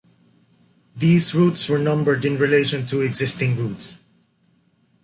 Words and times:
These 0.95 1.35
routes 1.35 1.69
were 1.69 1.77
numbered 1.77 2.25
in 2.25 2.39
relation 2.39 2.87
to 2.87 3.01
existing 3.01 3.55
routes. 3.55 3.97